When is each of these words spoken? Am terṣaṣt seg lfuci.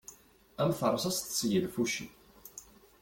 Am 0.61 0.71
terṣaṣt 0.79 1.27
seg 1.31 1.51
lfuci. 1.65 2.05